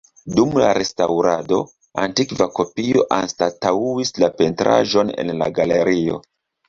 Dum 0.37 0.53
la 0.61 0.69
restaŭrado, 0.77 1.59
antikva 2.05 2.47
kopio 2.59 3.05
anstataŭis 3.19 4.13
la 4.25 4.31
pentraĵon 4.41 5.13
en 5.25 5.33
la 5.43 5.51
galerio. 5.61 6.19